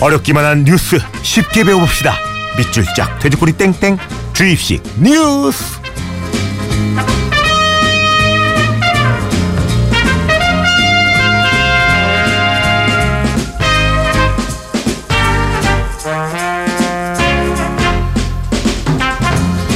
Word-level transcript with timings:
어렵기만 0.00 0.44
한 0.44 0.64
뉴스 0.64 0.98
쉽게 1.22 1.64
배워봅시다. 1.64 2.14
밑줄 2.56 2.84
짝 2.96 3.18
돼지꼬리 3.18 3.52
땡땡 3.52 3.98
주입식 4.32 4.82
뉴스. 4.98 5.82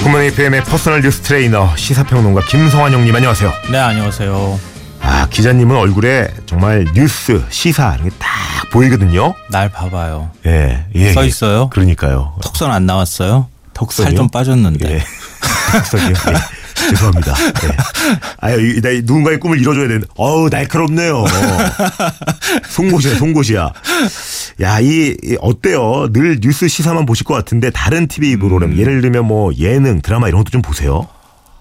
굿모닝 0.02 0.22
FM의 0.22 0.64
personal 0.64 1.02
뉴스 1.02 1.20
트레이너 1.20 1.76
시사평론가 1.76 2.42
김성환 2.46 2.92
형님 2.92 3.14
안녕하세요. 3.14 3.52
네, 3.70 3.78
안녕하세요. 3.78 4.77
아 5.00 5.26
기자님은 5.28 5.76
얼굴에 5.76 6.32
정말 6.46 6.84
뉴스 6.94 7.42
시사 7.50 7.94
이런 7.96 8.08
게 8.10 8.16
딱 8.18 8.28
보이거든요. 8.70 9.34
날 9.50 9.70
봐봐요. 9.70 10.30
예, 10.46 10.84
예. 10.94 11.12
써 11.12 11.22
예. 11.22 11.26
있어요? 11.28 11.68
그러니까요. 11.70 12.34
턱선 12.42 12.70
안 12.70 12.84
나왔어요? 12.86 13.46
턱선이요? 13.72 14.10
살좀 14.10 14.28
빠졌는데. 14.28 14.90
예. 14.90 15.02
턱선이요. 15.72 16.10
예. 16.10 16.88
죄송합니다. 16.90 17.34
예. 17.64 17.76
아유, 18.40 18.76
이- 18.76 18.80
나 18.80 18.90
누군가의 19.04 19.40
꿈을 19.40 19.58
이뤄줘야 19.60 19.88
되는데, 19.88 20.06
어우, 20.16 20.48
날카롭네요. 20.48 21.24
송곳이야, 22.70 23.14
송곳이야. 23.16 23.72
야, 24.62 24.80
이, 24.80 25.16
이 25.22 25.36
어때요? 25.40 26.08
늘 26.12 26.38
뉴스 26.40 26.68
시사만 26.68 27.04
보실 27.04 27.24
것 27.24 27.34
같은데, 27.34 27.70
다른 27.70 28.06
TV 28.06 28.36
프로그램, 28.36 28.72
음. 28.72 28.78
예를 28.78 29.00
들면 29.00 29.26
뭐, 29.26 29.52
예능, 29.58 30.00
드라마 30.02 30.28
이런 30.28 30.40
것도 30.40 30.50
좀 30.50 30.62
보세요? 30.62 31.06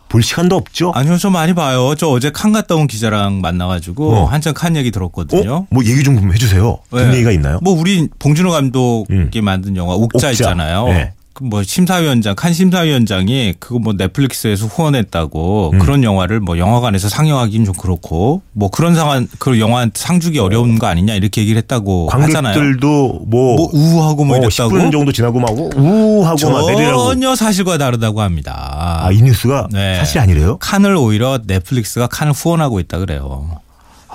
볼 0.10 0.24
시간도 0.24 0.56
없죠? 0.56 0.92
아니요, 0.96 1.18
저 1.18 1.30
많이 1.30 1.54
봐요. 1.54 1.94
저 1.98 2.08
어제 2.08 2.32
칸 2.32 2.52
갔다 2.54 2.76
온 2.76 2.88
기자랑 2.88 3.42
만나가지고 3.42 4.14
어. 4.14 4.26
한참 4.26 4.54
칸 4.54 4.76
얘기 4.76 4.92
들었거든요. 4.92 5.54
어? 5.54 5.68
뭐 5.70 5.84
얘기 5.84 6.04
좀 6.04 6.32
해주세요. 6.34 6.80
든 6.92 7.10
네. 7.12 7.16
얘기가 7.16 7.32
있나요? 7.32 7.60
뭐 7.62 7.74
우리 7.74 8.08
봉준호 8.20 8.52
감독이 8.52 9.14
음. 9.14 9.30
만든 9.44 9.76
영화 9.76 9.94
옥자, 9.96 10.30
옥자. 10.30 10.32
있잖아요. 10.32 10.88
네. 10.88 11.14
그뭐 11.38 11.62
심사위원장 11.62 12.36
칸 12.36 12.52
심사위원장이 12.52 13.54
그거 13.60 13.78
뭐 13.78 13.94
넷플릭스에서 13.94 14.66
후원했다고 14.66 15.72
음. 15.74 15.80
그런 15.80 16.04
영화를 16.04 16.40
뭐 16.40 16.58
영화관에서 16.58 17.10
상영하기는 17.10 17.66
좀 17.66 17.76
그렇고 17.76 18.42
뭐 18.54 18.70
그런 18.72 18.96
상황 18.96 19.28
그 19.38 19.60
영화 19.60 19.88
상 19.94 20.20
주기 20.20 20.40
어려운 20.40 20.80
거 20.80 20.88
아니냐 20.88 21.14
이렇게 21.14 21.42
얘기를 21.42 21.58
했다고 21.60 22.10
하잖아요. 22.10 22.54
관객들도 22.56 23.26
뭐, 23.28 23.56
뭐 23.56 23.70
우우하고 23.72 24.26
뭐 24.26 24.38
어, 24.38 24.40
이랬다고 24.40 24.72
10분 24.72 24.92
정도 24.92 25.12
지나고 25.12 25.40
막 25.40 25.52
우하고 25.52 26.50
막 26.50 26.66
내리라고. 26.72 27.04
전혀 27.10 27.36
사실과 27.36 27.78
다르다고 27.78 28.22
합니다. 28.22 29.02
아, 29.04 29.12
이 29.12 29.22
뉴스가 29.22 29.68
네. 29.72 29.96
사실 29.98 30.20
아니래요? 30.20 30.58
칸을 30.58 30.96
오히려 30.96 31.40
넷플릭스가 31.46 32.08
칸을 32.08 32.34
후원하고 32.34 32.80
있다 32.80 32.98
그래요. 32.98 33.60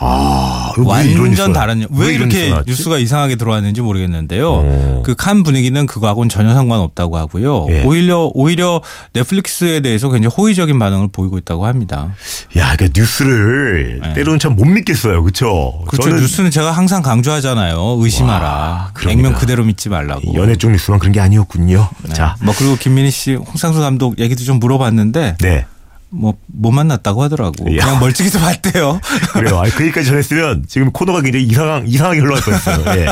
아, 0.05 0.73
완전 0.85 1.53
다른 1.53 1.87
왜 1.91 2.13
이렇게 2.15 2.53
뉴스가 2.67 2.99
이상하게 2.99 3.37
들어왔는지 3.37 3.81
모르겠는데요. 3.81 4.51
어. 4.51 5.03
그칸 5.05 5.43
분위기는 5.43 5.87
그거하고는 5.87 6.29
전혀 6.29 6.55
상관없다고 6.55 7.17
하고요. 7.17 7.67
예. 7.71 7.83
오히려 7.85 8.31
오히려 8.35 8.81
넷플릭스에 9.13 9.81
대해서 9.81 10.11
굉장히 10.11 10.35
호의적인 10.37 10.79
반응을 10.79 11.09
보이고 11.13 11.39
있다고 11.39 11.67
합니다. 11.67 12.15
야, 12.57 12.75
그 12.77 12.89
뉴스를 12.95 14.01
네. 14.03 14.13
때로는 14.15 14.39
참 14.39 14.53
못 14.53 14.67
믿겠어요. 14.67 15.23
그렇죠? 15.23 15.83
그렇죠. 15.89 16.11
뉴스는 16.11 16.51
제가 16.51 16.73
항상 16.73 17.01
강조하잖아요. 17.03 17.97
의심하라. 18.01 18.91
그럽니다. 18.93 19.11
액면 19.29 19.39
그대로 19.41 19.65
믿지 19.65 19.89
말라고. 19.89 20.35
연애 20.35 20.57
쪽 20.57 20.71
뉴스만 20.73 20.99
그런 21.01 21.13
게 21.13 21.21
아니었군요. 21.21 21.89
네. 22.03 22.13
자, 22.13 22.37
뭐 22.43 22.55
그리고 22.59 22.77
김민희 22.77 23.11
씨, 23.11 23.35
홍상수 23.35 23.81
감독 23.81 24.19
얘기도 24.19 24.45
좀 24.45 24.59
물어봤는데 24.61 25.37
네. 25.41 25.65
뭐 26.13 26.35
못 26.63 26.71
만났다고 26.71 27.23
하더라고. 27.25 27.77
야. 27.77 27.85
그냥 27.85 27.99
멀찍이서 28.01 28.39
봤대요. 28.39 29.01
그래요. 29.33 29.59
아, 29.59 29.65
그 29.65 29.83
얘기까지 29.85 30.07
전했으면 30.07 30.65
지금 30.69 30.93
코너가 30.93 31.23
굉장히 31.23 31.45
이상, 31.47 31.85
이상하게 31.87 32.21
흘러갈 32.21 32.43
뻔 32.43 32.55
했어요. 32.55 32.85
예. 32.99 33.07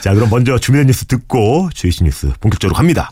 자, 0.00 0.14
그럼 0.14 0.30
먼저 0.30 0.56
준비된 0.58 0.86
뉴스 0.86 1.04
듣고 1.06 1.70
주이시 1.74 2.04
뉴스 2.04 2.30
본격적으로 2.40 2.76
갑니다. 2.76 3.10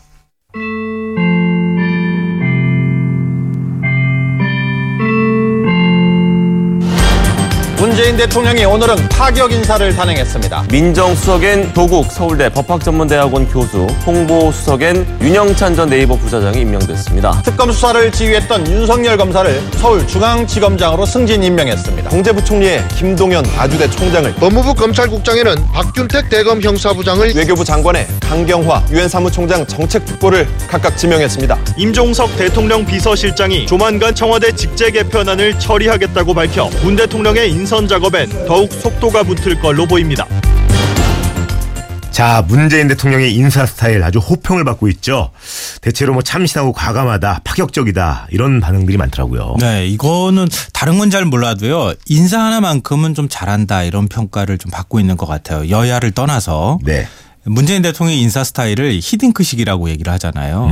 문재인 8.15 8.29
대통령이 8.29 8.63
오늘은 8.63 9.09
파격 9.09 9.51
인사를 9.51 9.93
단행했습니다. 9.93 10.67
민정수석엔 10.71 11.73
조국 11.73 12.09
서울대 12.09 12.49
법학전문대학원 12.49 13.47
교수, 13.49 13.85
홍보수석엔 14.05 15.19
윤영찬 15.21 15.75
전 15.75 15.89
네이버 15.89 16.15
부사장이 16.15 16.61
임명됐습니다. 16.61 17.41
특검 17.43 17.71
수사를 17.73 18.09
지휘했던 18.11 18.67
윤석열 18.67 19.17
검사를 19.17 19.61
서울중앙지검장으로 19.73 21.05
승진 21.05 21.43
임명했습니다. 21.43 22.09
경제부총리의 22.09 22.87
김동연 22.95 23.45
아주대 23.57 23.89
총장을 23.89 24.33
법무부 24.35 24.73
검찰국장에는 24.75 25.67
박균택 25.73 26.29
대검 26.29 26.61
형사부장을 26.61 27.35
외교부 27.35 27.65
장관의 27.65 28.07
강경화 28.21 28.85
유엔 28.91 29.09
사무총장 29.09 29.67
정책특보를 29.67 30.47
각각 30.67 30.97
지명했습니다. 30.97 31.57
임종석 31.77 32.37
대통령 32.37 32.85
비서실장이 32.85 33.65
조만간 33.67 34.15
청와대 34.15 34.53
직제 34.53 34.91
개편안을 34.91 35.59
처리하겠다고 35.59 36.33
밝혀 36.33 36.69
문 36.81 36.95
대통령의 36.95 37.51
인선 37.51 37.87
작업 37.89 38.04
엔 38.13 38.29
더욱 38.45 38.71
속도가 38.71 39.23
붙을 39.23 39.59
걸로 39.59 39.87
보입니다. 39.87 40.27
자, 42.11 42.45
문재인 42.47 42.87
대통령의 42.87 43.33
인사 43.35 43.65
스타일 43.65 44.01
아주 44.01 44.19
호평을 44.19 44.63
받고 44.63 44.87
있죠. 44.87 45.31
대체로 45.81 46.13
뭐 46.13 46.21
참신하고 46.21 46.71
과감하다, 46.71 47.41
파격적이다 47.43 48.27
이런 48.31 48.61
반응들이 48.61 48.95
많더라고요. 48.97 49.55
네, 49.59 49.85
이거는 49.87 50.47
다른 50.71 50.97
건 50.97 51.09
잘 51.09 51.25
몰라도요. 51.25 51.93
인사 52.07 52.39
하나만큼은 52.39 53.15
좀 53.15 53.27
잘한다 53.29 53.83
이런 53.83 54.07
평가를 54.07 54.57
좀 54.59 54.71
받고 54.71 55.01
있는 55.01 55.17
것 55.17 55.25
같아요. 55.25 55.69
여야를 55.69 56.11
떠나서. 56.11 56.79
네. 56.83 57.05
문재인 57.45 57.81
대통령의 57.83 58.19
인사 58.21 58.43
스타일을 58.43 58.99
히딩크식이라고 59.01 59.89
얘기를 59.89 60.11
하잖아요. 60.13 60.71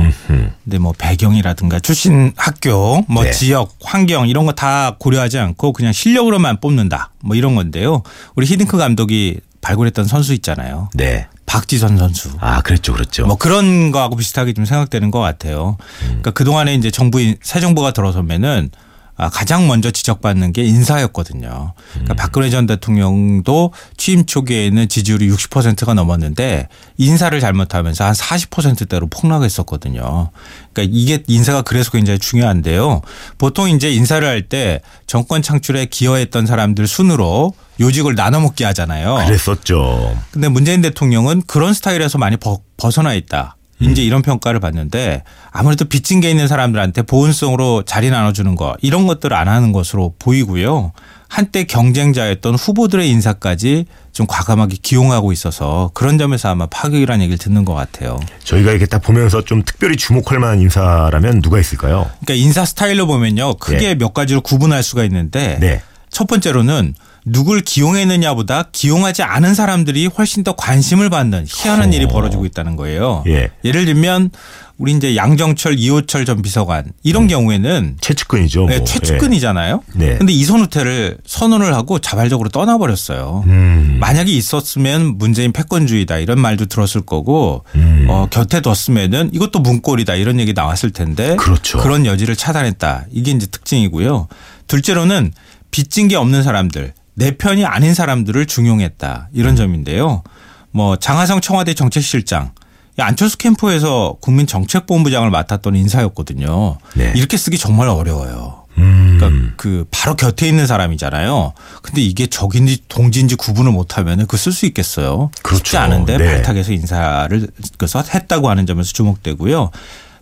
근데 0.64 0.78
뭐 0.78 0.92
배경이라든가 0.96 1.78
출신 1.80 2.32
학교, 2.36 3.04
뭐 3.08 3.22
네. 3.24 3.30
지역, 3.30 3.76
환경 3.82 4.28
이런 4.28 4.44
거 4.46 4.54
다 4.54 4.96
고려하지 4.98 5.38
않고 5.38 5.72
그냥 5.72 5.92
실력으로만 5.92 6.60
뽑는다. 6.60 7.10
뭐 7.20 7.36
이런 7.36 7.54
건데요. 7.56 8.02
우리 8.36 8.46
히딩크 8.46 8.76
감독이 8.76 9.40
발굴했던 9.60 10.04
선수 10.06 10.32
있잖아요. 10.34 10.90
네. 10.94 11.26
박지선 11.46 11.96
선수. 11.98 12.30
아, 12.40 12.60
그랬죠, 12.62 12.92
그랬죠. 12.92 13.26
뭐 13.26 13.36
그런 13.36 13.90
거하고 13.90 14.16
비슷하게 14.16 14.52
좀 14.54 14.64
생각되는 14.64 15.10
것 15.10 15.20
같아요. 15.20 15.76
그러니까 16.00 16.30
그동안에 16.32 16.74
이제 16.74 16.90
정부, 16.90 17.18
새 17.42 17.60
정부가 17.60 17.92
들어서면은 17.92 18.70
아, 18.72 18.78
가장 19.16 19.66
먼저 19.68 19.90
지적받는 19.90 20.52
게 20.52 20.64
인사였거든요. 20.64 21.72
그러니까 21.92 22.14
박근혜 22.14 22.50
전 22.50 22.66
대통령도 22.66 23.72
취임 23.96 24.26
초기에는 24.26 24.88
지지율이 24.88 25.28
60%가 25.30 25.94
넘었는데 25.94 26.68
인사를 26.98 27.38
잘못하면서 27.38 28.04
한 28.04 28.12
40%대로 28.12 29.06
폭락했었거든요. 29.06 30.30
그러니까 30.72 30.92
이게 30.96 31.22
인사가 31.28 31.62
그래서 31.62 31.90
굉장히 31.92 32.18
중요한데요. 32.18 33.02
보통 33.38 33.70
이제 33.70 33.92
인사를 33.92 34.26
할 34.26 34.44
때 34.48 34.80
정권 35.06 35.40
창출에 35.40 35.86
기여했던 35.86 36.44
사람들 36.44 36.86
순으로 36.86 37.54
요직을 37.80 38.14
나눠 38.14 38.40
먹게 38.40 38.64
하잖아요. 38.66 39.22
그랬었죠. 39.24 40.18
근데 40.32 40.48
문재인 40.48 40.82
대통령은 40.82 41.42
그런 41.46 41.72
스타일에서 41.72 42.18
많이 42.18 42.36
벗, 42.36 42.60
벗어나 42.76 43.14
있다. 43.14 43.56
이제 43.90 44.02
이런 44.02 44.22
평가를 44.22 44.60
받는데 44.60 45.22
아무래도 45.50 45.84
빚진 45.84 46.20
게 46.20 46.30
있는 46.30 46.48
사람들한테 46.48 47.02
보온성으로 47.02 47.82
자리 47.84 48.10
나눠주는 48.10 48.54
거 48.56 48.76
이런 48.80 49.06
것들을 49.06 49.36
안 49.36 49.48
하는 49.48 49.72
것으로 49.72 50.14
보이고요. 50.18 50.92
한때 51.28 51.64
경쟁자였던 51.64 52.54
후보들의 52.54 53.08
인사까지 53.10 53.86
좀 54.12 54.26
과감하게 54.28 54.76
기용하고 54.82 55.32
있어서 55.32 55.90
그런 55.92 56.16
점에서 56.16 56.48
아마 56.48 56.66
파격이라는 56.66 57.22
얘기를 57.24 57.38
듣는 57.38 57.64
것 57.64 57.74
같아요. 57.74 58.20
저희가 58.44 58.70
이렇게 58.70 58.86
딱 58.86 59.00
보면서 59.00 59.42
좀 59.42 59.64
특별히 59.64 59.96
주목할 59.96 60.38
만한 60.38 60.60
인사라면 60.60 61.42
누가 61.42 61.58
있을까요? 61.58 62.08
그러니까 62.24 62.34
인사 62.34 62.64
스타일로 62.64 63.08
보면요. 63.08 63.54
크게 63.54 63.78
네. 63.78 63.94
몇 63.96 64.14
가지로 64.14 64.42
구분할 64.42 64.84
수가 64.84 65.02
있는데 65.04 65.58
네. 65.60 65.82
첫 66.14 66.28
번째로는 66.28 66.94
누굴 67.26 67.60
기용했느냐보다 67.60 68.68
기용하지 68.70 69.22
않은 69.22 69.54
사람들이 69.54 70.06
훨씬 70.06 70.44
더 70.44 70.54
관심을 70.54 71.10
받는 71.10 71.46
희한한 71.48 71.92
일이 71.92 72.06
벌어지고 72.06 72.46
있다는 72.46 72.76
거예요. 72.76 73.24
예. 73.26 73.50
예를 73.64 73.84
들면 73.84 74.30
우리 74.76 74.92
이제 74.92 75.16
양정철 75.16 75.78
이호철 75.78 76.24
전 76.24 76.42
비서관 76.42 76.92
이런 77.02 77.26
경우에는 77.26 77.96
최측근이죠. 78.00 78.66
네, 78.66 78.78
뭐. 78.78 78.86
최측근이잖아요. 78.86 79.82
네. 79.94 80.16
근데 80.18 80.32
이선 80.32 80.60
후퇴를 80.60 81.18
선언을 81.26 81.74
하고 81.74 81.98
자발적으로 81.98 82.48
떠나버렸어요. 82.50 83.44
예. 83.46 83.50
음. 83.50 83.96
만약에 83.98 84.30
있었으면 84.30 85.18
문재인 85.18 85.52
패권주의다 85.52 86.18
이런 86.18 86.38
말도 86.40 86.66
들었을 86.66 87.00
거고 87.00 87.64
음. 87.74 88.06
어, 88.08 88.28
곁에 88.30 88.60
뒀으면은 88.60 89.30
이것도 89.32 89.60
문골이다 89.60 90.14
이런 90.14 90.38
얘기 90.38 90.52
나왔을 90.52 90.90
텐데 90.90 91.34
그렇죠. 91.36 91.78
런 91.88 92.06
여지를 92.06 92.36
차단했다 92.36 93.06
이게 93.10 93.32
이제 93.32 93.46
특징이고요. 93.46 94.28
둘째로는 94.66 95.32
빚진 95.74 96.06
게 96.06 96.14
없는 96.14 96.44
사람들 96.44 96.94
내 97.14 97.36
편이 97.36 97.64
아닌 97.64 97.94
사람들을 97.94 98.46
중용했다 98.46 99.28
음. 99.32 99.36
이런 99.36 99.56
점인데요. 99.56 100.22
뭐 100.70 100.94
장하성 100.94 101.40
청와대 101.40 101.74
정책실장 101.74 102.52
이 102.96 103.02
안철수 103.02 103.38
캠프에서 103.38 104.14
국민정책본부장을 104.20 105.30
맡았던 105.30 105.74
인사였거든요. 105.74 106.78
네. 106.94 107.12
이렇게 107.16 107.36
쓰기 107.36 107.58
정말 107.58 107.88
어려워요. 107.88 108.66
음. 108.78 109.16
그러니까 109.18 109.52
그 109.56 109.84
바로 109.90 110.14
곁에 110.14 110.46
있는 110.46 110.68
사람이잖아요. 110.68 111.54
근데 111.82 112.02
이게 112.02 112.28
적인지 112.28 112.84
동지인지 112.88 113.34
구분을 113.34 113.72
못하면 113.72 114.26
그 114.28 114.36
쓸 114.36 114.52
수 114.52 114.66
있겠어요. 114.66 115.32
그렇죠. 115.42 115.58
쉽지 115.58 115.76
않은데 115.76 116.18
네. 116.18 116.24
발탁해서 116.24 116.72
인사를 116.72 117.48
그래서 117.78 118.00
했다고 118.00 118.48
하는 118.48 118.64
점에서 118.66 118.92
주목되고요. 118.92 119.72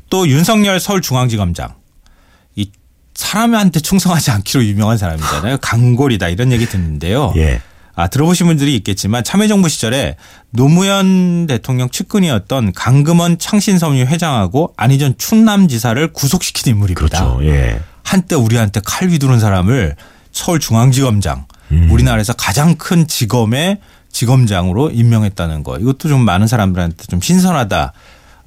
또 0.08 0.26
윤석열 0.28 0.80
서울중앙지검장 0.80 1.68
이 1.68 1.72
사람한테 3.14 3.80
충성하지 3.80 4.30
않기로 4.30 4.64
유명한 4.64 4.98
사람이잖아요. 4.98 5.58
강골이다 5.58 6.28
이런 6.28 6.52
얘기 6.52 6.66
듣는데요. 6.66 7.32
예. 7.38 7.60
아, 7.94 8.08
들어보신 8.08 8.46
분들이 8.46 8.74
있겠지만 8.76 9.22
참여정부 9.22 9.68
시절에 9.68 10.16
노무현 10.50 11.46
대통령 11.46 11.90
측근이었던 11.90 12.72
강금원 12.72 13.38
창신섬유 13.38 14.06
회장하고 14.06 14.72
안희전 14.76 15.16
충남지사를 15.18 16.12
구속시킨 16.12 16.72
인물입니다. 16.72 17.34
그렇죠. 17.34 17.44
예. 17.44 17.80
한때 18.02 18.34
우리한테 18.34 18.80
칼 18.84 19.10
휘두른 19.10 19.40
사람을 19.40 19.96
서울중앙지검장 20.32 21.46
음. 21.72 21.88
우리나라에서 21.90 22.32
가장 22.32 22.76
큰 22.76 23.06
지검의 23.06 23.78
지검장으로 24.10 24.90
임명했다는 24.90 25.62
거 25.62 25.78
이것도 25.78 26.08
좀 26.08 26.24
많은 26.24 26.46
사람들한테 26.46 27.04
좀 27.08 27.20
신선하다. 27.20 27.92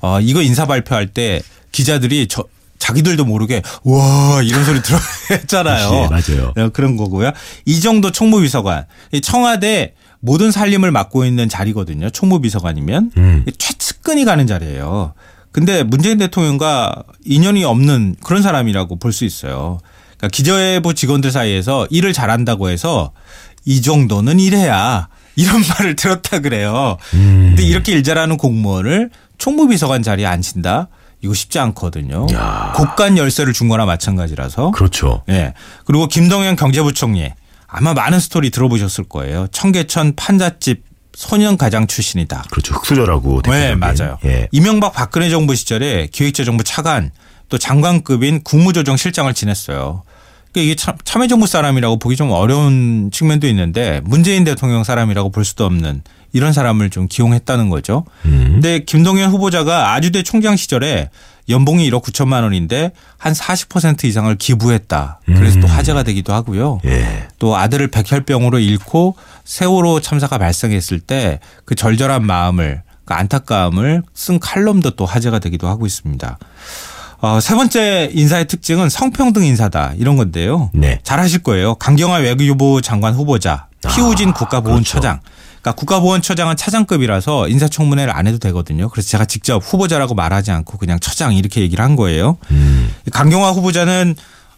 어, 0.01 0.19
이거 0.21 0.41
인사 0.41 0.65
발표할 0.65 1.07
때 1.07 1.41
기자들이 1.71 2.27
저 2.27 2.43
자기들도 2.79 3.25
모르게 3.25 3.61
와 3.83 4.41
이런 4.43 4.63
소리 4.65 4.81
들어 4.81 4.97
했잖아요. 5.31 6.09
그치, 6.09 6.33
맞아요. 6.33 6.53
네, 6.55 6.69
그런 6.69 6.97
거고요. 6.97 7.31
이 7.65 7.79
정도 7.79 8.11
총무비서관 8.11 8.85
이 9.11 9.21
청와대 9.21 9.93
모든 10.19 10.51
살림을 10.51 10.91
맡고 10.91 11.25
있는 11.25 11.49
자리거든요. 11.49 12.09
총무비서관이면 12.09 13.11
음. 13.17 13.45
최측근이 13.57 14.25
가는 14.25 14.45
자리예요. 14.47 15.13
근데 15.51 15.83
문재인 15.83 16.17
대통령과 16.17 17.03
인연이 17.25 17.63
없는 17.63 18.15
그런 18.23 18.41
사람이라고 18.41 18.97
볼 18.99 19.13
수 19.13 19.23
있어요. 19.23 19.79
그러니까 20.17 20.27
기자회보 20.29 20.93
직원들 20.93 21.31
사이에서 21.31 21.87
일을 21.89 22.11
잘한다고 22.13 22.69
해서 22.69 23.11
이 23.65 23.81
정도는 23.81 24.39
일해야 24.39 25.07
이런 25.35 25.61
말을 25.79 25.95
들었다 25.95 26.39
그래요. 26.39 26.97
음. 27.13 27.45
근데 27.55 27.63
이렇게 27.63 27.93
일 27.93 28.03
잘하는 28.03 28.37
공무원을 28.37 29.09
총무비서관 29.37 30.03
자리에 30.03 30.25
앉힌다? 30.25 30.87
이거 31.25 31.33
쉽지 31.33 31.59
않거든요. 31.59 32.27
야. 32.33 32.71
국간 32.75 33.17
열쇠를 33.17 33.51
준 33.51 33.67
거나 33.67 33.85
마찬가지라서. 33.85 34.71
그렇죠. 34.71 35.23
예. 35.29 35.53
그리고 35.85 36.07
김동연 36.07 36.55
경제부총리 36.55 37.31
아마 37.67 37.93
많은 37.93 38.19
스토리 38.19 38.51
들어보셨을 38.51 39.05
거예요. 39.05 39.47
청계천 39.51 40.15
판잣집 40.15 40.83
소년 41.13 41.57
가장 41.57 41.87
출신이다. 41.87 42.45
그렇죠. 42.51 42.75
흑수저라고. 42.75 43.41
네, 43.43 43.73
대표적인. 43.73 43.79
맞아요. 43.79 44.17
예. 44.25 44.47
이명박 44.51 44.93
박근혜 44.93 45.29
정부 45.29 45.55
시절에 45.55 46.07
기획재정부 46.11 46.63
차관 46.63 47.11
또 47.49 47.57
장관급인 47.57 48.43
국무조정실장을 48.43 49.33
지냈어요. 49.33 50.03
그러니까 50.51 50.71
이게 50.71 50.75
참, 50.75 50.95
참여정부 51.03 51.47
사람이라고 51.47 51.99
보기 51.99 52.15
좀 52.15 52.31
어려운 52.31 53.09
측면도 53.11 53.47
있는데 53.47 54.01
문재인 54.03 54.43
대통령 54.43 54.83
사람이라고 54.83 55.31
볼 55.31 55.43
수도 55.43 55.65
없는 55.65 56.03
이런 56.35 56.51
사람을 56.51 56.89
좀 56.89 57.07
기용했다는 57.07 57.69
거죠. 57.69 58.03
음. 58.25 58.49
근데 58.55 58.79
김동연 58.83 59.31
후보자가 59.31 59.93
아주대 59.93 60.21
총장 60.23 60.57
시절에 60.57 61.09
연봉이 61.47 61.89
1억 61.89 62.03
9천만 62.03 62.43
원인데 62.43 62.91
한 63.17 63.31
40% 63.31 64.03
이상을 64.03 64.35
기부했다. 64.35 65.21
그래서 65.25 65.61
또 65.61 65.67
화제가 65.67 66.03
되기도 66.03 66.33
하고요. 66.33 66.81
음. 66.83 66.89
예. 66.89 67.27
또 67.39 67.55
아들을 67.55 67.87
백혈병으로 67.87 68.59
잃고 68.59 69.15
세월호 69.45 70.01
참사가 70.01 70.37
발생했을 70.37 70.99
때 70.99 71.39
그 71.63 71.75
절절한 71.75 72.25
마음을 72.25 72.81
그 73.05 73.13
안타까움을 73.13 74.03
쓴 74.13 74.39
칼럼도 74.39 74.91
또 74.97 75.05
화제가 75.05 75.39
되기도 75.39 75.69
하고 75.69 75.85
있습니다. 75.85 76.37
어, 77.21 77.39
세 77.39 77.55
번째 77.55 78.09
인사의 78.13 78.47
특징은 78.47 78.89
성평등 78.89 79.45
인사다 79.45 79.93
이런 79.97 80.17
건데요. 80.17 80.69
네. 80.73 80.99
잘 81.03 81.21
아실 81.21 81.41
거예요. 81.43 81.75
강경화 81.75 82.17
외교부 82.17 82.81
장관 82.81 83.13
후보자 83.13 83.67
피우진 83.93 84.33
국가보훈처장. 84.33 85.19
그 85.23 85.44
러니까 85.65 85.73
국가보훈처장은 85.73 86.55
차장급이라서 86.55 87.49
인사청문회를 87.49 88.15
안 88.15 88.27
해도 88.27 88.37
되거든요. 88.37 88.87
그래서 88.89 89.09
제가 89.09 89.25
직접 89.25 89.57
후보자라고 89.57 90.13
말하지 90.13 90.51
않고 90.51 90.77
그냥 90.77 90.99
처장 90.99 91.33
이렇게 91.33 91.61
얘기를 91.61 91.83
한 91.83 91.95
거예요. 91.95 92.37
음. 92.51 92.93
강경화 93.11 93.51
후보자는 93.51 94.15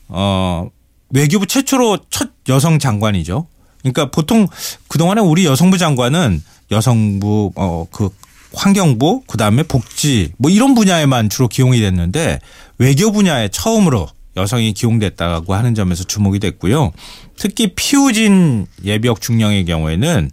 어 0.09 0.69
외교부 1.09 1.47
최초로 1.47 1.99
첫 2.09 2.29
여성 2.49 2.77
장관이죠. 2.77 3.47
그러니까 3.79 4.11
보통 4.11 4.47
그동안에 4.89 5.21
우리 5.21 5.45
여성부 5.45 5.77
장관은 5.77 6.43
여성부 6.71 7.53
어그 7.55 8.09
환경부 8.53 9.21
그다음에 9.27 9.63
복지 9.63 10.33
뭐 10.37 10.51
이런 10.51 10.75
분야에만 10.75 11.29
주로 11.29 11.47
기용이 11.47 11.79
됐는데 11.79 12.39
외교 12.79 13.11
분야에 13.13 13.47
처음으로 13.49 14.09
여성이 14.35 14.73
기용됐다고 14.73 15.55
하는 15.55 15.73
점에서 15.73 16.03
주목이 16.03 16.39
됐고요. 16.39 16.91
특히 17.37 17.73
피우진 17.75 18.67
예비역 18.83 19.21
중령의 19.21 19.65
경우에는 19.65 20.31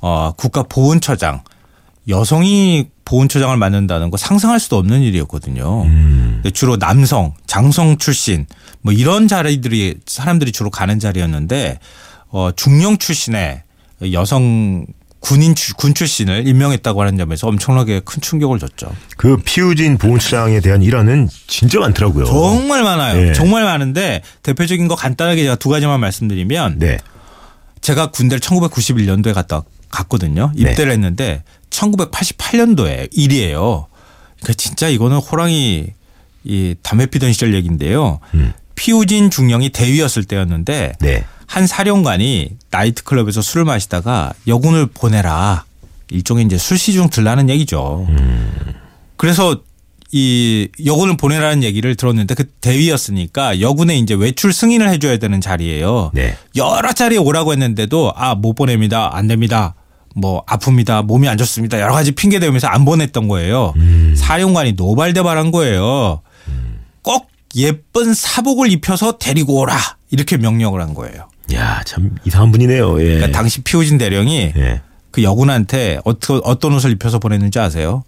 어 0.00 0.32
국가보훈처장 0.36 1.42
여성이 2.08 2.88
보훈처장을 3.04 3.56
맡는다는 3.56 4.10
거 4.10 4.16
상상할 4.16 4.60
수도 4.60 4.76
없는 4.76 5.00
일이었거든요. 5.02 5.82
근데 5.84 6.50
주로 6.50 6.76
남성, 6.78 7.34
장성 7.46 7.98
출신 7.98 8.46
뭐 8.82 8.92
이런 8.92 9.28
자리들이 9.28 9.96
사람들이 10.06 10.52
주로 10.52 10.70
가는 10.70 10.98
자리였는데 10.98 11.78
어 12.28 12.50
중령 12.54 12.98
출신의 12.98 13.62
여성 14.12 14.86
군인 15.20 15.54
출- 15.56 15.74
군 15.74 15.94
출신을 15.94 16.46
임명했다고 16.46 17.00
하는 17.00 17.16
점에서 17.16 17.48
엄청나게 17.48 18.00
큰 18.04 18.20
충격을 18.20 18.58
줬죠. 18.60 18.88
그 19.16 19.38
피우진 19.44 19.98
보훈처장에 19.98 20.60
대한 20.60 20.82
일화는 20.82 21.28
진짜 21.48 21.80
많더라고요. 21.80 22.26
정말 22.26 22.84
많아요. 22.84 23.20
네. 23.20 23.32
정말 23.32 23.64
많은데 23.64 24.22
대표적인 24.44 24.86
거 24.86 24.94
간단하게 24.94 25.42
제가 25.42 25.56
두 25.56 25.68
가지만 25.68 25.98
말씀드리면 26.00 26.78
네. 26.78 26.98
제가 27.80 28.10
군대를 28.12 28.40
1991년도에 28.40 29.32
갔다 29.34 29.62
갔거든요. 29.96 30.52
네. 30.54 30.70
입대를 30.70 30.92
했는데 30.92 31.42
1988년도에 31.70 33.08
일이에요. 33.12 33.86
그러니까 34.40 34.52
진짜 34.54 34.88
이거는 34.88 35.18
호랑이 35.18 35.86
이 36.44 36.74
담배 36.82 37.06
피던 37.06 37.32
시절 37.32 37.54
얘기인데요. 37.54 38.20
음. 38.34 38.52
피우진 38.74 39.30
중령이 39.30 39.70
대위였을 39.70 40.24
때였는데 40.24 40.92
네. 41.00 41.24
한 41.46 41.66
사령관이 41.66 42.50
나이트클럽에서 42.70 43.40
술을 43.40 43.64
마시다가 43.64 44.32
여군을 44.46 44.86
보내라. 44.86 45.64
일종의 46.10 46.44
이제 46.44 46.56
술시중 46.58 47.10
들라는 47.10 47.48
얘기죠. 47.50 48.06
그래서 49.16 49.60
이 50.12 50.68
여군을 50.84 51.16
보내라는 51.16 51.64
얘기를 51.64 51.94
들었는데 51.96 52.34
그 52.34 52.44
대위였으니까 52.60 53.60
여군에 53.60 53.98
이제 53.98 54.14
외출 54.14 54.52
승인을 54.52 54.88
해줘야 54.88 55.16
되는 55.18 55.40
자리예요. 55.40 56.10
네. 56.14 56.36
여러 56.54 56.92
자리에 56.92 57.18
오라고 57.18 57.52
했는데도 57.52 58.12
아 58.14 58.34
못 58.36 58.54
보냅니다. 58.54 59.10
안 59.16 59.26
됩니다. 59.26 59.74
뭐 60.16 60.44
아픕니다. 60.46 61.04
몸이 61.04 61.28
안 61.28 61.36
좋습니다. 61.36 61.78
여러 61.80 61.92
가지 61.92 62.12
핑계 62.12 62.38
대면서 62.38 62.66
안 62.68 62.84
보냈던 62.84 63.28
거예요. 63.28 63.74
사령관이 64.16 64.72
노발대발한 64.72 65.50
거예요. 65.50 66.22
꼭 67.02 67.28
예쁜 67.54 68.14
사복을 68.14 68.70
입혀서 68.72 69.18
데리고 69.18 69.60
오라 69.60 69.76
이렇게 70.10 70.36
명령을 70.38 70.80
한 70.80 70.94
거예요. 70.94 71.28
야, 71.54 71.82
참 71.84 72.16
이상한 72.24 72.50
분이네요. 72.50 73.00
예. 73.00 73.04
그러니까 73.14 73.30
당시 73.30 73.62
피우진 73.62 73.98
대령이 73.98 74.52
예. 74.56 74.80
그 75.10 75.22
여군한테 75.22 76.00
어떤 76.04 76.40
어떤 76.44 76.72
옷을 76.74 76.90
입혀서 76.92 77.18
보냈는지 77.18 77.58
아세요? 77.58 78.02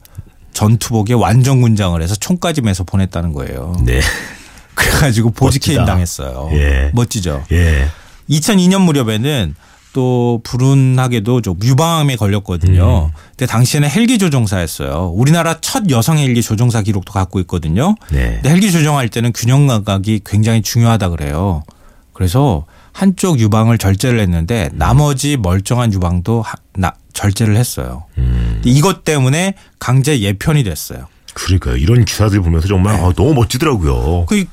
전투복에 0.54 1.12
완전 1.14 1.60
군장을 1.60 2.00
해서 2.02 2.14
총까지 2.16 2.62
매서 2.62 2.84
보냈다는 2.84 3.32
거예요. 3.32 3.76
네. 3.84 4.00
그래가지고 4.74 5.30
보직해임. 5.30 5.84
당했어요. 5.84 6.50
예. 6.52 6.90
멋지죠. 6.94 7.44
예. 7.52 7.86
2002년 8.30 8.82
무렵에는 8.82 9.54
또 9.92 10.40
불운하게도 10.44 11.42
좀 11.42 11.56
유방암에 11.62 12.16
걸렸거든요. 12.16 13.10
음. 13.14 13.18
근데 13.30 13.46
당시에는 13.46 13.88
헬기 13.88 14.18
조종사였어요. 14.18 15.12
우리나라 15.14 15.58
첫 15.60 15.90
여성 15.90 16.18
헬기 16.18 16.42
조종사 16.42 16.82
기록도 16.82 17.12
갖고 17.12 17.40
있거든요. 17.40 17.94
네. 18.10 18.34
근데 18.34 18.50
헬기 18.50 18.70
조종할 18.70 19.08
때는 19.08 19.32
균형 19.32 19.66
감각이 19.66 20.20
굉장히 20.24 20.62
중요하다 20.62 21.08
그래요. 21.10 21.62
그래서 22.12 22.66
한쪽 22.92 23.38
유방을 23.38 23.78
절제를 23.78 24.18
했는데 24.20 24.70
나머지 24.72 25.36
멀쩡한 25.36 25.92
유방도 25.92 26.42
하- 26.42 26.54
나- 26.74 26.94
절제를 27.12 27.56
했어요. 27.56 28.04
음. 28.18 28.60
이것 28.64 29.04
때문에 29.04 29.54
강제 29.78 30.20
예편이 30.20 30.64
됐어요. 30.64 31.06
그러니까요. 31.34 31.76
이런 31.76 32.04
기사들 32.04 32.40
보면서 32.42 32.66
정말 32.68 32.96
네. 32.96 33.02
아, 33.02 33.12
너무 33.16 33.34
멋지더라고요. 33.34 34.26
그 34.26 34.44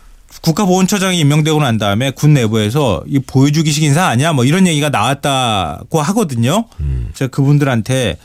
국가보훈처장이 0.45 1.19
임명되고 1.19 1.59
난 1.59 1.77
다음에 1.77 2.11
군 2.11 2.33
내부에서 2.35 3.03
이 3.07 3.19
보여주기식 3.19 3.83
인사 3.83 4.05
아니야 4.05 4.31
뭐 4.31 4.45
이런 4.45 4.67
얘기가 4.67 4.89
나왔다고 4.89 6.01
하거든요. 6.01 6.65
음. 6.79 7.09
제가 7.15 7.29
그분들한테 7.31 8.17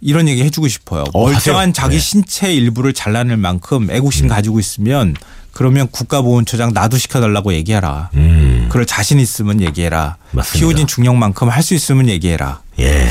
이런 0.00 0.28
얘기 0.28 0.42
해주고 0.42 0.68
싶어요. 0.68 1.04
어, 1.14 1.26
멀쩡한 1.30 1.70
하세요. 1.70 1.72
자기 1.72 1.96
네. 1.96 2.00
신체 2.00 2.52
일부를 2.52 2.92
잘라낼 2.92 3.36
만큼 3.36 3.88
애국심 3.90 4.28
가지고 4.28 4.58
있으면 4.58 5.14
그러면 5.52 5.88
국가보훈처장 5.90 6.72
나도 6.74 6.98
시켜달라고 6.98 7.54
얘기해라. 7.54 8.10
음. 8.14 8.66
그럴 8.70 8.84
자신 8.84 9.18
있으면 9.20 9.60
얘기해라. 9.62 10.16
맞습니다. 10.32 10.58
피우진 10.58 10.86
중령만큼 10.86 11.48
할 11.48 11.62
수 11.62 11.74
있으면 11.74 12.08
얘기해라. 12.08 12.60
예. 12.78 13.08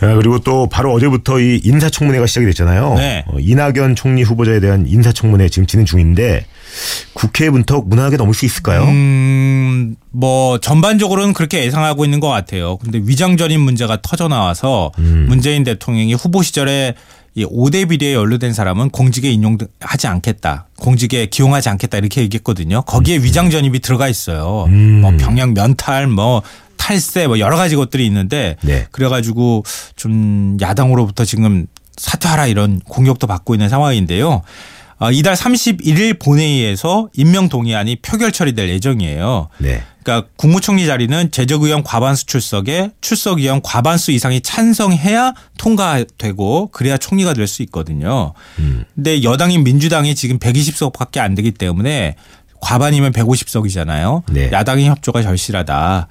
아, 0.00 0.14
그리고 0.14 0.38
또 0.38 0.68
바로 0.68 0.92
어제부터 0.92 1.40
이 1.40 1.60
인사청문회가 1.64 2.26
시작이 2.26 2.46
됐잖아요. 2.46 2.94
네. 2.94 3.24
어, 3.26 3.38
이낙연 3.38 3.96
총리 3.96 4.22
후보자에 4.22 4.60
대한 4.60 4.86
인사청문회 4.86 5.48
지금 5.48 5.66
진행 5.66 5.86
중인데 5.86 6.46
국회 7.14 7.50
문턱 7.50 7.88
무난하게 7.88 8.16
넘을 8.16 8.34
수 8.34 8.44
있을까요? 8.44 8.84
음, 8.84 9.96
뭐 10.10 10.58
전반적으로는 10.58 11.32
그렇게 11.32 11.64
예상하고 11.64 12.04
있는 12.04 12.20
것 12.20 12.28
같아요. 12.28 12.76
근데 12.76 13.00
위장전입 13.02 13.60
문제가 13.60 13.98
터져 14.02 14.28
나와서 14.28 14.92
음. 14.98 15.26
문재인 15.28 15.64
대통령이 15.64 16.14
후보 16.14 16.42
시절에 16.42 16.94
이 17.38 17.44
5대 17.44 17.88
비리에 17.88 18.14
연루된 18.14 18.52
사람은 18.52 18.90
공직에 18.90 19.30
인용하지 19.30 20.08
않겠다. 20.08 20.66
공직에 20.76 21.26
기용하지 21.26 21.68
않겠다. 21.68 21.98
이렇게 21.98 22.20
얘기했거든요. 22.22 22.82
거기에 22.82 23.18
음. 23.18 23.22
위장 23.22 23.48
전입이 23.48 23.78
들어가 23.78 24.08
있어요. 24.08 24.66
뭐 24.66 25.16
병역 25.18 25.52
면탈 25.52 26.08
뭐 26.08 26.42
탈세 26.76 27.28
뭐 27.28 27.38
여러 27.38 27.56
가지 27.56 27.76
것들이 27.76 28.04
있는데 28.06 28.56
네. 28.62 28.86
그래가지고 28.90 29.62
좀 29.94 30.56
야당으로부터 30.60 31.24
지금 31.24 31.66
사퇴하라 31.96 32.48
이런 32.48 32.80
공격도 32.80 33.28
받고 33.28 33.54
있는 33.54 33.68
상황인데요. 33.68 34.42
어, 34.98 35.12
이달 35.12 35.34
31일 35.34 36.18
본회의에서 36.18 37.08
임명 37.14 37.48
동의안이 37.48 37.96
표결 38.02 38.32
처리될 38.32 38.68
예정이에요. 38.68 39.48
네. 39.58 39.82
그러니까 40.08 40.28
국무총리 40.36 40.86
자리는 40.86 41.30
재적의원 41.30 41.82
과반수 41.82 42.24
출석에 42.24 42.92
출석의원 43.02 43.60
과반수 43.60 44.10
이상이 44.12 44.40
찬성해야 44.40 45.34
통과되고 45.58 46.68
그래야 46.72 46.96
총리가 46.96 47.34
될 47.34 47.46
수 47.48 47.62
있거든요. 47.62 48.34
근데 48.94 49.22
여당인 49.22 49.64
민주당이 49.64 50.14
지금 50.14 50.38
120석밖에 50.38 51.18
안 51.18 51.34
되기 51.34 51.50
때문에 51.50 52.14
과반이면 52.60 53.12
150석이잖아요. 53.12 54.22
네. 54.32 54.50
야당의 54.52 54.86
협조가 54.86 55.22
절실하다. 55.22 56.08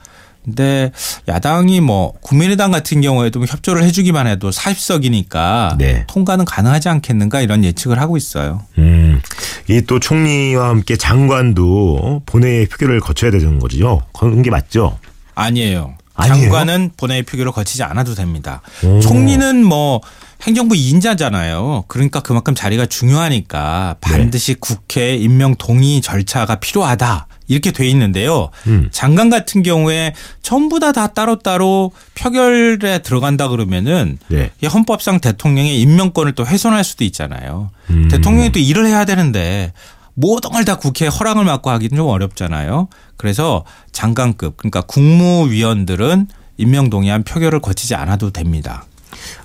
근데 0.47 0.91
야당이 1.27 1.81
뭐 1.81 2.13
국민의당 2.21 2.71
같은 2.71 3.01
경우에도 3.01 3.39
뭐 3.39 3.45
협조를 3.45 3.83
해주기만 3.83 4.27
해도 4.27 4.49
40석이니까 4.49 5.77
네. 5.77 6.05
통과는 6.07 6.45
가능하지 6.45 6.87
않겠는가 6.87 7.41
이런 7.41 7.65
예측을 7.65 7.99
하고 7.99 8.15
있어요. 8.15 8.61
음, 8.77 9.21
이 9.69 9.81
또 9.87 9.99
총리와 9.99 10.69
함께 10.69 10.95
장관도 10.95 12.23
본회의 12.25 12.65
표결을 12.67 13.01
거쳐야 13.01 13.29
되는 13.31 13.59
거죠. 13.59 14.01
그런 14.17 14.41
게 14.41 14.49
맞죠? 14.49 14.97
아니에요. 15.35 15.95
아니에요? 16.15 16.43
장관은 16.49 16.91
본회의 16.97 17.23
표결을 17.23 17.51
거치지 17.51 17.83
않아도 17.83 18.15
됩니다. 18.15 18.61
오. 18.83 18.99
총리는 19.01 19.63
뭐 19.65 19.99
행정부 20.43 20.75
2인자잖아요. 20.75 21.87
그러니까 21.87 22.21
그만큼 22.21 22.55
자리가 22.55 22.85
중요하니까 22.85 23.95
네. 24.01 24.09
반드시 24.09 24.53
국회 24.55 25.15
임명 25.15 25.55
동의 25.55 25.99
절차가 26.01 26.55
필요하다. 26.55 27.27
이렇게 27.47 27.71
돼 27.71 27.87
있는데요. 27.87 28.49
음. 28.67 28.89
장관 28.91 29.29
같은 29.29 29.63
경우에 29.63 30.13
전부 30.41 30.79
다 30.79 30.91
다 30.91 31.07
따로따로 31.07 31.91
표결에 32.15 32.99
들어간다 32.99 33.47
그러면은 33.49 34.17
네. 34.27 34.51
이 34.61 34.67
헌법상 34.67 35.19
대통령의 35.19 35.79
임명권을 35.81 36.33
또 36.33 36.45
훼손할 36.45 36.83
수도 36.83 37.03
있잖아요. 37.03 37.69
음. 37.89 38.07
대통령이 38.09 38.51
또 38.51 38.59
일을 38.59 38.85
해야 38.87 39.05
되는데 39.05 39.73
모든 40.13 40.51
걸 40.51 40.65
다 40.65 40.77
국회에 40.77 41.07
허락을 41.07 41.45
받고 41.45 41.69
하기는 41.69 41.95
좀 41.95 42.07
어렵잖아요. 42.07 42.87
그래서 43.17 43.63
장관급 43.91 44.57
그러니까 44.57 44.81
국무위원들은 44.81 46.27
임명 46.57 46.89
동의안 46.89 47.23
표결을 47.23 47.59
거치지 47.59 47.95
않아도 47.95 48.31
됩니다. 48.31 48.85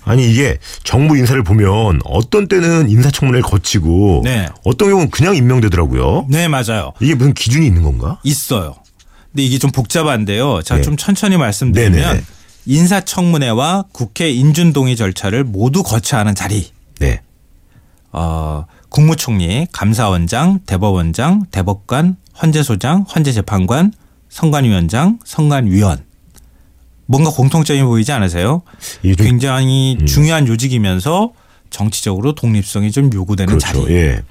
아니 0.04 0.31
이게 0.31 0.59
정부 0.83 1.16
인사를 1.16 1.42
보면 1.42 2.00
어떤 2.04 2.49
때는 2.49 2.88
인사청문회를 2.88 3.42
거치고 3.42 4.23
네. 4.25 4.49
어떤 4.64 4.88
경우는 4.90 5.11
그냥 5.11 5.37
임명되더라고요. 5.37 6.26
네, 6.28 6.49
맞아요. 6.49 6.92
이게 7.00 7.14
무슨 7.14 7.35
기준이 7.35 7.66
있는 7.66 7.83
건가? 7.83 8.19
있어요. 8.23 8.76
근데 9.31 9.45
이게 9.45 9.59
좀 9.59 9.71
복잡한데요. 9.71 10.62
제가 10.62 10.78
네. 10.78 10.83
좀 10.83 10.97
천천히 10.97 11.37
말씀드리면 11.37 12.00
네네네. 12.00 12.23
인사청문회와 12.66 13.87
국회 13.92 14.31
인준동의 14.31 14.97
절차를 14.97 15.45
모두 15.45 15.83
거쳐야 15.83 16.21
하는 16.21 16.35
자리. 16.35 16.71
네. 16.99 17.21
어, 18.12 18.66
국무총리, 18.88 19.66
감사원장, 19.73 20.61
대법원장, 20.66 21.47
대법관, 21.50 22.16
헌재소장, 22.40 23.07
헌재재판관, 23.14 23.92
선관위원장, 24.28 25.19
선관위원. 25.25 26.04
뭔가 27.06 27.30
공통점이 27.30 27.82
보이지 27.82 28.12
않으세요? 28.12 28.62
굉장히 29.18 29.99
중요한 30.06 30.47
요직이면서 30.47 31.32
정치적으로 31.71 32.35
독립성이 32.35 32.92
좀 32.92 33.11
요구되는 33.12 33.59
그렇죠. 33.59 33.85
자리. 33.85 33.94
예. 33.94 34.23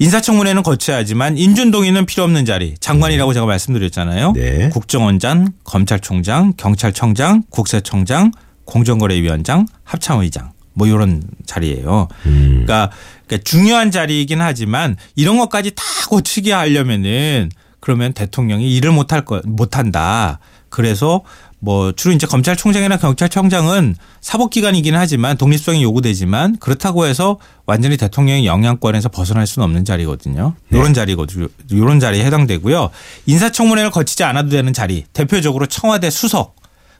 인사청문회는 0.00 0.62
거쳐야지만 0.62 1.36
인준동의는 1.38 2.06
필요 2.06 2.22
없는 2.24 2.44
자리. 2.44 2.74
장관이라고 2.78 3.34
제가 3.34 3.46
말씀드렸잖아요. 3.46 4.32
네. 4.32 4.68
국정원장, 4.68 5.52
검찰총장, 5.64 6.54
경찰청장, 6.56 7.42
국세청장, 7.50 8.30
공정거래위원장, 8.64 9.66
합참의장. 9.82 10.52
뭐 10.74 10.86
이런 10.86 11.22
자리예요. 11.46 12.06
음. 12.26 12.64
그러니까, 12.64 12.92
그러니까 13.26 13.44
중요한 13.44 13.90
자리이긴 13.90 14.40
하지만 14.40 14.96
이런 15.16 15.36
것까지 15.38 15.72
다 15.72 15.82
거치게 16.08 16.52
하려면은 16.52 17.50
그러면 17.80 18.12
대통령이 18.12 18.72
일을 18.76 18.92
못할 18.92 19.24
거 19.24 19.42
못한다. 19.44 20.38
그래서 20.68 21.22
뭐 21.60 21.92
주로 21.92 22.14
이제 22.14 22.26
검찰총장이나 22.26 22.98
경찰청장은 22.98 23.96
사법기관이긴 24.20 24.94
하지만 24.94 25.36
독립성이 25.36 25.82
요구되지만 25.82 26.58
그렇다고 26.58 27.06
해서 27.06 27.38
완전히 27.66 27.96
대통령의 27.96 28.46
영향권에서 28.46 29.08
벗어날 29.08 29.46
수는 29.46 29.64
없는 29.64 29.84
자리거든요. 29.84 30.54
네. 30.68 30.78
이런 30.78 30.94
자리거든요. 30.94 31.48
이런 31.70 32.00
자리에 32.00 32.24
해당되고요. 32.24 32.90
인사청문회를 33.26 33.90
거치지 33.90 34.24
않아도 34.24 34.50
되는 34.50 34.72
자리 34.72 35.04
대표적으로 35.12 35.66
청와대 35.66 36.10
수석, 36.10 36.54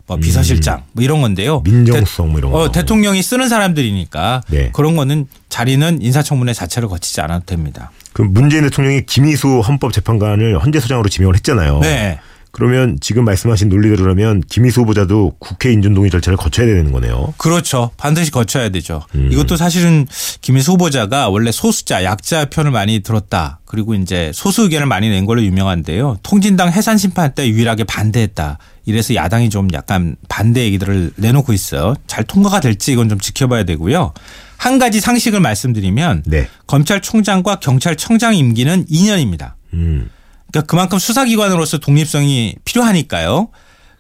뭐 0.07 0.17
비서실장 0.17 0.85
뭐 0.93 1.05
이런 1.05 1.21
건데요. 1.21 1.61
민정수석 1.61 2.29
뭐 2.29 2.38
이런 2.38 2.50
거. 2.50 2.59
어, 2.59 2.73
대통령이 2.73 3.23
쓰는 3.23 3.49
사람들이니까 3.49 4.43
네. 4.49 4.71
그런 4.73 4.97
거는 4.97 5.27
자리는 5.49 6.03
인사청문회 6.03 6.53
자체를 6.55 6.88
거치지 6.88 7.21
않아도 7.21 7.45
됩니다. 7.45 7.93
그 8.12 8.23
문재인 8.23 8.65
대통령이 8.65 9.07
김희수 9.07 9.61
헌법재판관을 9.61 10.61
헌재소장으로 10.62 11.09
지명을 11.09 11.37
했잖아요. 11.37 11.79
네. 11.81 12.19
그러면 12.50 12.99
지금 13.00 13.25
말씀하신 13.25 13.69
논리대로라면 13.69 14.43
김희수 14.49 14.83
후보자도 14.83 15.35
국회 15.38 15.73
인준동의 15.73 16.11
절차를 16.11 16.37
거쳐야 16.37 16.67
되는 16.67 16.90
거네요. 16.93 17.35
그렇죠. 17.37 17.90
반드시 17.97 18.31
거쳐야 18.31 18.69
되죠. 18.71 19.02
음. 19.14 19.31
이것도 19.33 19.57
사실은 19.57 20.07
김희수 20.40 20.73
후보자가 20.73 21.28
원래 21.28 21.52
소수자, 21.52 22.05
약자 22.05 22.47
편을 22.47 22.71
많이 22.71 23.00
들었다. 23.00 23.61
그리고 23.64 23.95
이제 23.95 24.31
소수 24.35 24.62
의견을 24.62 24.87
많이 24.87 25.09
낸 25.11 25.26
걸로 25.26 25.43
유명한데요. 25.43 26.19
통진당 26.23 26.73
해산 26.73 26.97
심판 26.99 27.35
때 27.35 27.49
유일하게 27.49 27.85
반대했다. 27.85 28.59
이래서 28.87 29.14
야당이 29.14 29.50
좀 29.50 29.69
약간 29.75 30.17
반대 30.28 30.62
얘기들을 30.64 31.12
내놓고 31.17 31.52
있어요. 31.52 31.95
잘 32.07 32.25
통과가 32.25 32.61
될지 32.61 32.93
이건 32.93 33.11
좀 33.11 33.21
지켜봐야 33.21 33.64
되고요. 33.64 34.14
한 34.57 34.78
가지 34.78 35.00
상식을 35.00 35.40
말씀드리면 35.40 36.23
네. 36.26 36.49
검찰총장과 36.67 37.57
경찰청장 37.57 38.35
임기는 38.35 38.87
2년입니다. 38.87 39.52
음. 39.75 40.11
그러니까 40.50 40.67
그만큼 40.67 40.99
수사기관으로서 40.99 41.78
독립성이 41.78 42.57
필요하니까요. 42.64 43.49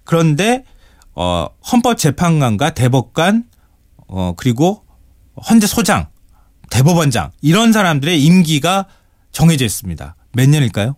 그런데 0.04 0.64
어 1.14 1.48
헌법재판관과 1.70 2.70
대법관 2.70 3.44
어 4.08 4.34
그리고 4.36 4.84
헌재 5.48 5.66
소장, 5.66 6.08
대법원장 6.70 7.30
이런 7.42 7.72
사람들의 7.72 8.22
임기가 8.22 8.86
정해져 9.32 9.64
있습니다. 9.64 10.16
몇 10.32 10.48
년일까요? 10.48 10.96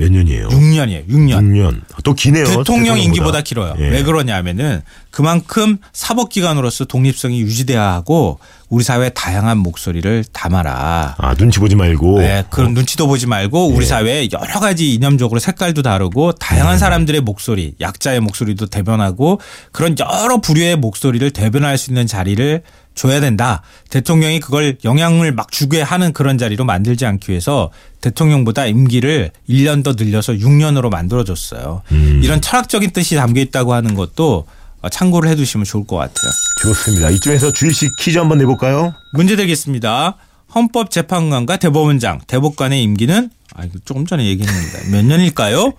몇 0.00 0.10
년이에요? 0.10 0.48
6년이에요. 0.48 1.06
6년. 1.08 1.40
6년. 1.40 1.80
또 2.02 2.14
기네요. 2.14 2.46
대통령. 2.46 2.98
임기보다 2.98 3.42
길어요. 3.42 3.74
예. 3.78 3.88
왜 3.88 4.02
그러냐면은 4.02 4.80
그만큼 5.10 5.76
사법 5.92 6.30
기관으로서 6.30 6.86
독립성이 6.86 7.40
유지돼야 7.42 7.92
하고 7.92 8.38
우리 8.70 8.82
사회 8.82 9.10
다양한 9.10 9.58
목소리를 9.58 10.24
담아라. 10.32 11.16
아 11.18 11.34
눈치 11.34 11.58
보지 11.58 11.76
말고. 11.76 12.20
네, 12.20 12.44
그런 12.48 12.72
눈치도 12.72 13.08
보지 13.08 13.26
말고 13.26 13.68
우리 13.68 13.84
예. 13.84 13.88
사회에 13.88 14.28
여러 14.32 14.60
가지 14.60 14.94
이념적으로 14.94 15.38
색깔도 15.38 15.82
다르고 15.82 16.32
다양한 16.32 16.78
사람들의 16.78 17.20
목소리, 17.20 17.74
약자의 17.80 18.20
목소리도 18.20 18.66
대변하고 18.66 19.40
그런 19.72 19.96
여러 19.98 20.40
부류의 20.40 20.76
목소리를 20.76 21.30
대변할 21.32 21.76
수 21.76 21.90
있는 21.90 22.06
자리를 22.06 22.62
줘야 22.94 23.20
된다. 23.20 23.62
대통령이 23.88 24.40
그걸 24.40 24.76
영향을 24.84 25.32
막 25.32 25.50
주게 25.50 25.80
하는 25.80 26.12
그런 26.12 26.38
자리로 26.38 26.64
만들지 26.64 27.06
않기 27.06 27.30
위해서 27.30 27.70
대통령보다 28.00 28.66
임기를 28.66 29.30
1년 29.48 29.82
더 29.82 29.92
늘려서 29.96 30.34
6년으로 30.34 30.90
만들어줬어요. 30.90 31.82
이런 32.22 32.40
철학적인 32.40 32.90
뜻이 32.90 33.14
담겨 33.16 33.40
있다고 33.40 33.72
하는 33.74 33.94
것도 33.94 34.46
참고를 34.90 35.30
해 35.30 35.36
두시면 35.36 35.64
좋을 35.64 35.86
것 35.86 35.96
같아요. 35.96 36.30
좋습니다. 36.62 37.10
이쯤에서 37.10 37.52
주일식 37.52 37.94
퀴즈 37.96 38.18
한번 38.18 38.38
내볼까요? 38.38 38.94
문제 39.14 39.36
드리겠습니다. 39.36 40.16
헌법재판관과 40.54 41.56
대법원장, 41.58 42.20
대법관의 42.26 42.82
임기는 42.82 43.30
아 43.54 43.64
이거 43.64 43.78
조금 43.84 44.06
전에 44.06 44.26
얘기했는데 44.26 44.90
몇 44.90 45.04
년일까요? 45.04 45.72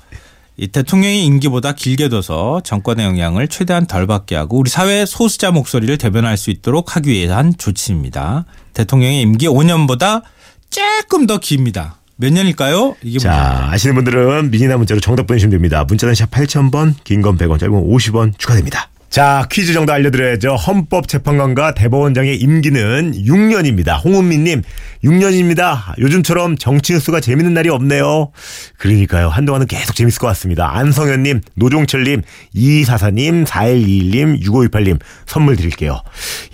이 0.62 0.68
대통령의 0.68 1.26
임기보다 1.26 1.72
길게 1.74 2.08
둬서 2.10 2.62
정권의 2.64 3.04
영향을 3.04 3.48
최대한 3.48 3.88
덜 3.88 4.06
받게 4.06 4.36
하고 4.36 4.60
우리 4.60 4.70
사회 4.70 5.08
소수자 5.08 5.50
목소리를 5.50 5.98
대변할 5.98 6.38
수 6.38 6.52
있도록 6.52 6.96
하기 6.96 7.10
위한 7.10 7.56
조치입니다. 7.58 8.46
대통령의 8.74 9.22
임기 9.22 9.48
5년보다 9.48 10.22
조금 10.70 11.26
더 11.26 11.40
깁니다. 11.40 11.96
몇 12.16 12.32
년일까요? 12.32 12.96
이게 13.02 13.18
자, 13.18 13.70
아시는 13.72 13.96
분들은 13.96 14.52
미니나 14.52 14.78
문자로 14.78 15.00
정답 15.02 15.26
보내주시면 15.26 15.50
됩니다. 15.50 15.84
문자는 15.84 16.14
샵 16.14 16.30
8000번, 16.30 16.94
긴 17.04 17.24
건 17.24 17.40
100원, 17.40 17.60
짧은 17.60 17.74
건 17.74 17.84
50원 17.90 18.38
추가됩니다. 18.38 18.91
자, 19.12 19.46
퀴즈 19.52 19.74
정도 19.74 19.92
알려드려야죠. 19.92 20.56
헌법재판관과 20.56 21.74
대법원장의 21.74 22.38
임기는 22.38 23.12
6년입니다. 23.26 24.02
홍은미님, 24.02 24.64
6년입니다. 25.04 26.00
요즘처럼 26.00 26.58
정치 26.58 26.94
뉴스가 26.94 27.20
재밌는 27.20 27.54
날이 27.54 27.68
없네요. 27.68 28.32
그러니까요. 28.78 29.28
한동안은 29.28 29.68
계속 29.68 29.98
재밌을 29.98 30.18
것 30.22 30.28
같습니다. 30.28 30.74
안성현님, 30.78 31.42
노종철님, 31.56 32.22
2244님, 32.56 33.46
4121님, 33.46 34.42
6528님 34.46 35.00
선물 35.26 35.58
드릴게요. 35.58 36.02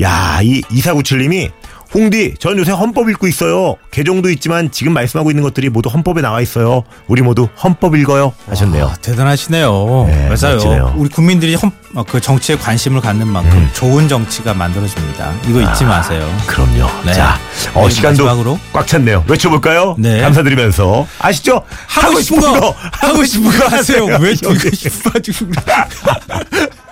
야, 0.01 0.39
이 0.41 0.61
2497님이 0.61 1.51
홍디, 1.93 2.35
전 2.39 2.57
요새 2.57 2.71
헌법 2.71 3.09
읽고 3.09 3.27
있어요. 3.27 3.75
개정도 3.91 4.29
있지만 4.29 4.71
지금 4.71 4.93
말씀하고 4.93 5.31
있는 5.31 5.41
것들이 5.43 5.69
모두 5.69 5.89
헌법에 5.89 6.21
나와 6.21 6.41
있어요. 6.41 6.83
우리 7.07 7.21
모두 7.21 7.47
헌법 7.63 7.95
읽어요. 7.95 8.33
하셨네요. 8.49 8.85
아, 8.87 8.95
대단하시네요. 9.01 10.05
네, 10.07 10.29
맞아요. 10.29 10.55
멋지네요. 10.55 10.93
우리 10.97 11.09
국민들이 11.09 11.55
헌, 11.55 11.71
어, 11.95 12.03
그 12.03 12.19
정치에 12.19 12.57
관심을 12.57 12.99
갖는 13.01 13.27
만큼 13.27 13.57
음. 13.57 13.69
좋은 13.73 14.07
정치가 14.07 14.53
만들어집니다. 14.53 15.33
이거 15.47 15.61
잊지 15.61 15.85
마세요. 15.85 16.29
그럼요. 16.45 16.87
네. 17.05 17.13
자, 17.13 17.39
어, 17.73 17.83
네, 17.83 17.89
시간도 17.89 18.25
마지막으로. 18.25 18.59
꽉 18.73 18.85
찼네요. 18.85 19.23
외쳐볼까요? 19.27 19.95
네. 19.97 20.21
감사드리면서. 20.21 21.07
아시죠? 21.19 21.63
하고 21.87 22.19
싶은 22.19 22.41
거, 22.41 22.75
하고 22.91 23.23
싶은 23.23 23.49
거 23.49 23.67
하세요. 23.67 24.05
왜 24.19 24.35
여기. 24.43 24.55
이거 24.55 24.69
싶어가지고. 24.73 25.51